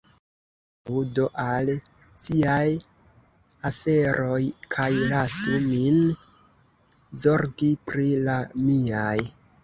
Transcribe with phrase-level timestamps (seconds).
[0.89, 1.67] Reiru do al
[2.27, 2.69] ciaj
[3.69, 4.39] aferoj,
[4.75, 5.99] kaj lasu min
[7.25, 9.19] zorgi pri la miaj.